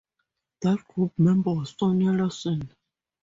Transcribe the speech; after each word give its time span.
That 0.63 0.79
group 0.87 1.13
member 1.19 1.53
was 1.53 1.75
Sonya 1.77 2.09
Larson. 2.11 2.73